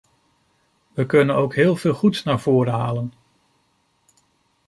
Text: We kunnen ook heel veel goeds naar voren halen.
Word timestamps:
We 0.93 1.05
kunnen 1.05 1.35
ook 1.35 1.55
heel 1.55 1.75
veel 1.75 1.93
goeds 1.93 2.23
naar 2.23 2.39
voren 2.39 2.73
halen. 2.73 3.13